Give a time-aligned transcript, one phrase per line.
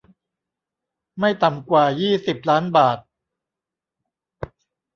[1.19, 2.97] ไม่ต่ำกว่ายี่สิบล้านบาท